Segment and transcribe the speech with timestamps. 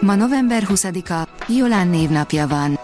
[0.00, 2.78] Ma november 20-a, Jolán névnapja van.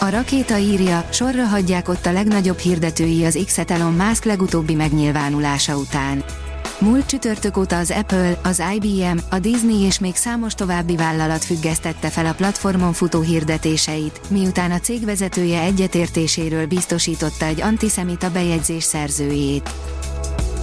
[0.00, 5.76] A rakéta írja, sorra hagyják ott a legnagyobb hirdetői az x Elon Musk legutóbbi megnyilvánulása
[5.76, 6.24] után.
[6.78, 12.08] Múlt csütörtök óta az Apple, az IBM, a Disney és még számos további vállalat függesztette
[12.08, 19.70] fel a platformon futó hirdetéseit, miután a cég vezetője egyetértéséről biztosította egy antiszemita bejegyzés szerzőjét.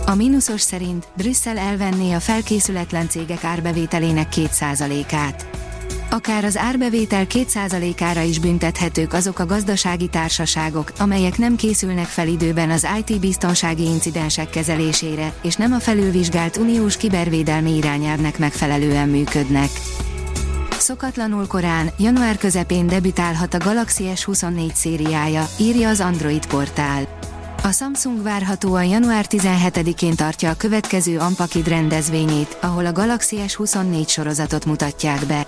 [0.05, 5.49] A mínuszos szerint Brüsszel elvenné a felkészületlen cégek árbevételének 2%-át.
[6.11, 12.69] Akár az árbevétel 2%-ára is büntethetők azok a gazdasági társaságok, amelyek nem készülnek fel időben
[12.69, 19.69] az IT-biztonsági incidensek kezelésére, és nem a felülvizsgált uniós kibervédelmi irányelvnek megfelelően működnek.
[20.77, 27.07] Szokatlanul korán, január közepén debütálhat a Galaxy S24 szériája, írja az Android portál.
[27.63, 34.65] A Samsung várhatóan január 17-én tartja a következő Ampakid rendezvényét, ahol a Galaxy S24 sorozatot
[34.65, 35.47] mutatják be.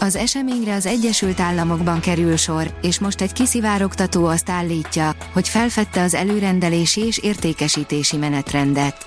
[0.00, 6.02] Az eseményre az Egyesült Államokban kerül sor, és most egy kiszivárogtató azt állítja, hogy felfedte
[6.02, 9.06] az előrendelési és értékesítési menetrendet.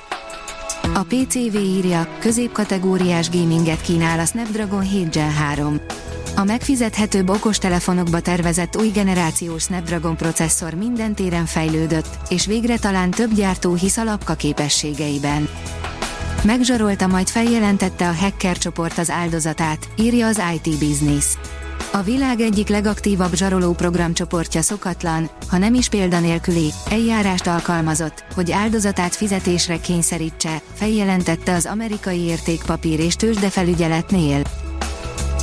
[0.93, 5.79] A PCV írja, középkategóriás gaminget kínál a Snapdragon 7 Gen 3.
[6.35, 13.33] A megfizethetőbb okostelefonokba tervezett új generációs Snapdragon processzor minden téren fejlődött, és végre talán több
[13.33, 15.49] gyártó hisz a lapka képességeiben.
[16.43, 21.25] Megzsarolta majd feljelentette a hacker csoport az áldozatát, írja az IT Business.
[21.91, 29.15] A világ egyik legaktívabb zsaroló programcsoportja szokatlan, ha nem is példanélküli, eljárást alkalmazott, hogy áldozatát
[29.15, 34.41] fizetésre kényszerítse, feljelentette az amerikai értékpapír és tőzsdefelügyeletnél.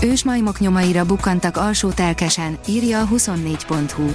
[0.03, 4.11] Ősmajmok nyomaira bukkantak alsó telkesen, írja a 24.hu.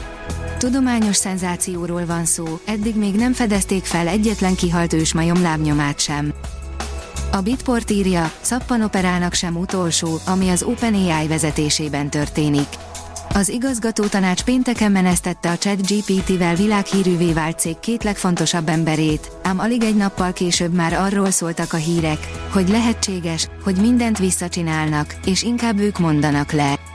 [0.57, 6.33] Tudományos szenzációról van szó, eddig még nem fedezték fel egyetlen kihalt ősmajom lábnyomát sem.
[7.33, 12.67] A Bitport írja, szappanoperának sem utolsó, ami az OpenAI vezetésében történik.
[13.33, 19.59] Az igazgató tanács pénteken menesztette a chat GPT-vel világhírűvé vált cég két legfontosabb emberét, ám
[19.59, 25.43] alig egy nappal később már arról szóltak a hírek, hogy lehetséges, hogy mindent visszacsinálnak, és
[25.43, 26.92] inkább ők mondanak le.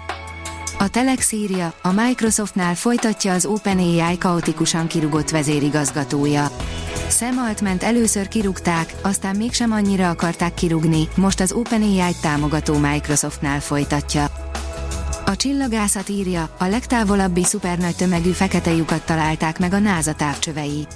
[0.80, 6.50] A Telex írja, a Microsoftnál folytatja az OpenAI kaotikusan kirugott vezérigazgatója.
[7.10, 14.24] Sam Altment először kirúgták, aztán mégsem annyira akarták kirúgni, most az OpenAI támogató Microsoftnál folytatja.
[15.26, 20.86] A csillagászat írja, a legtávolabbi szupernagy tömegű fekete lyukat találták meg a NASA távcsövei.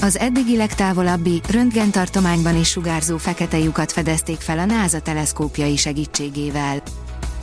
[0.00, 6.82] Az eddigi legtávolabbi, röntgentartományban is sugárzó fekete lyukat fedezték fel a NASA teleszkópjai segítségével.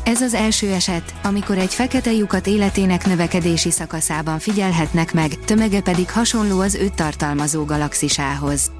[0.04, 6.12] Ez az első eset, amikor egy fekete lyukat életének növekedési szakaszában figyelhetnek meg, tömege pedig
[6.12, 8.72] hasonló az őt tartalmazó galaxisához.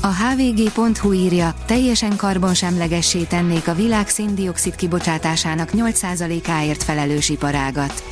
[0.00, 8.02] A hvg.hu írja, teljesen karbonsemlegessé tennék a világ széndiokszid kibocsátásának 8%-áért felelős iparágat.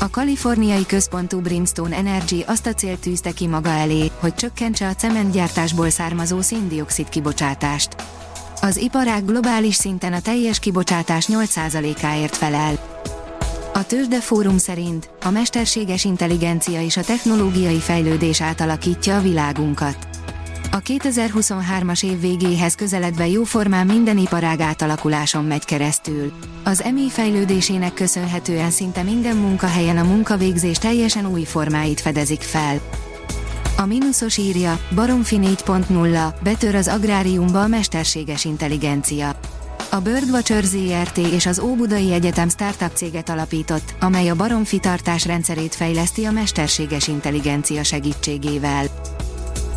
[0.00, 4.94] A kaliforniai központú Brimstone Energy azt a célt tűzte ki maga elé, hogy csökkentse a
[4.94, 7.96] cementgyártásból származó széndiokszid kibocsátást.
[8.64, 13.00] Az iparág globális szinten a teljes kibocsátás 8%-áért felel.
[13.72, 19.96] A Tőzsde Fórum szerint a mesterséges intelligencia és a technológiai fejlődés átalakítja a világunkat.
[20.70, 26.32] A 2023-as év végéhez közeledve jóformán minden iparág átalakuláson megy keresztül.
[26.62, 32.80] Az EMI fejlődésének köszönhetően szinte minden munkahelyen a munkavégzés teljesen új formáit fedezik fel.
[33.76, 39.36] A mínuszos írja, Baromfi 4.0, betör az agráriumba a mesterséges intelligencia.
[39.90, 45.74] A Birdwatcher ZRT és az Óbudai Egyetem startup céget alapított, amely a baromfi tartás rendszerét
[45.74, 48.86] fejleszti a mesterséges intelligencia segítségével.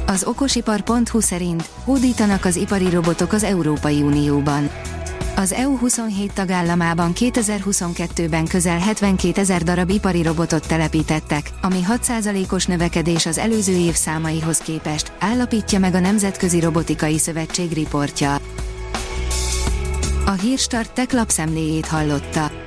[0.06, 4.69] Az okosipar.hu szerint hódítanak az ipari robotok az Európai Unióban.
[5.39, 13.25] Az EU 27 tagállamában 2022-ben közel 72 ezer darab ipari robotot telepítettek, ami 6%-os növekedés
[13.25, 18.38] az előző év számaihoz képest, állapítja meg a Nemzetközi Robotikai Szövetség riportja.
[20.25, 22.67] A Hírstart tech lapszemléjét hallotta.